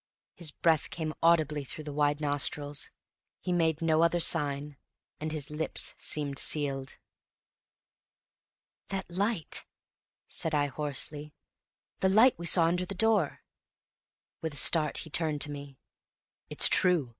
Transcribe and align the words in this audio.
His 0.33 0.49
breath 0.49 0.89
came 0.89 1.13
audibly 1.21 1.63
through 1.63 1.83
wide 1.93 2.19
nostrils; 2.21 2.89
he 3.39 3.53
made 3.53 3.83
no 3.83 4.01
other 4.01 4.19
sign, 4.19 4.77
and 5.19 5.31
his 5.31 5.51
lips 5.51 5.93
seemed 5.99 6.39
sealed. 6.39 6.97
"That 8.87 9.07
light!" 9.11 9.63
said 10.25 10.55
I, 10.55 10.65
hoarsely; 10.65 11.35
"the 11.99 12.09
light 12.09 12.33
we 12.39 12.47
saw 12.47 12.65
under 12.65 12.83
the 12.87 12.95
door!" 12.95 13.43
With 14.41 14.55
a 14.55 14.57
start 14.57 14.97
he 14.97 15.11
turned 15.11 15.41
to 15.41 15.51
me. 15.51 15.77
"It's 16.49 16.67
true! 16.67 17.09